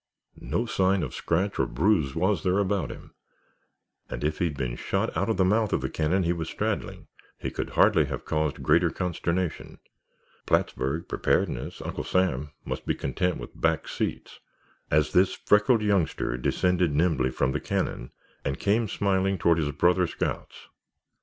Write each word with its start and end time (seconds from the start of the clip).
No 0.41 0.65
sign 0.65 1.03
of 1.03 1.13
scratch 1.13 1.59
or 1.59 1.67
bruise 1.67 2.15
was 2.15 2.41
there 2.41 2.57
about 2.57 2.89
him, 2.89 3.13
and 4.09 4.23
if 4.23 4.39
he 4.39 4.45
had 4.45 4.57
been 4.57 4.75
shot 4.75 5.15
out 5.15 5.29
of 5.29 5.37
the 5.37 5.45
mouth 5.45 5.73
of 5.73 5.81
the 5.81 5.91
cannon 5.91 6.23
he 6.23 6.33
was 6.33 6.49
straddling 6.49 7.05
he 7.37 7.51
could 7.51 7.69
hardly 7.77 8.05
have 8.05 8.25
caused 8.25 8.63
greater 8.63 8.89
consternation. 8.89 9.77
Plattsburg, 10.47 11.07
preparedness, 11.07 11.83
Uncle 11.83 12.03
Sam, 12.03 12.49
must 12.65 12.87
be 12.87 12.95
content 12.95 13.37
with 13.37 13.51
back 13.61 13.87
seats, 13.87 14.39
as 14.89 15.11
this 15.13 15.35
freckled 15.35 15.83
youngster 15.83 16.35
descended 16.35 16.91
nimbly 16.95 17.29
from 17.29 17.51
the 17.51 17.59
cannon 17.59 18.11
and 18.43 18.57
came 18.57 18.87
smiling 18.87 19.37
toward 19.37 19.59
his 19.59 19.69
brother 19.69 20.07
scouts. 20.07 20.67